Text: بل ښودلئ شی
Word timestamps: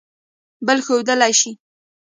بل 0.67 0.79
ښودلئ 0.85 1.29
شی 1.39 1.51